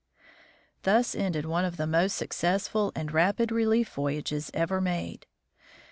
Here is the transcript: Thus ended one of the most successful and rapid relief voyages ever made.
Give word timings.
Thus 0.81 1.13
ended 1.13 1.45
one 1.45 1.63
of 1.63 1.77
the 1.77 1.85
most 1.85 2.17
successful 2.17 2.91
and 2.95 3.11
rapid 3.11 3.51
relief 3.51 3.89
voyages 3.93 4.49
ever 4.55 4.81
made. 4.81 5.27